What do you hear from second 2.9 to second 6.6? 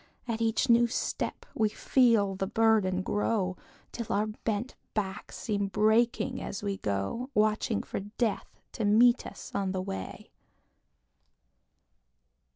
grow, Till our bent backs seem breaking